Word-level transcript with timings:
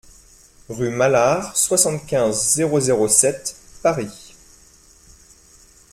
Rue 0.67 0.89
Malar, 0.89 1.55
soixante-quinze, 1.55 2.53
zéro 2.55 2.79
zéro 2.79 3.07
sept 3.07 3.55
Paris 3.83 4.33